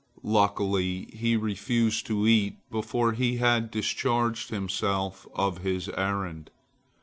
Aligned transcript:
Luckily, 0.23 1.11
he 1.13 1.35
refused 1.37 2.07
to 2.07 2.25
eat 2.27 2.55
before 2.71 3.11
he 3.13 3.37
had 3.37 3.69
discharged 3.69 4.49
himself 4.49 5.27
of 5.35 5.59
his 5.59 5.89
errand. 5.89 6.49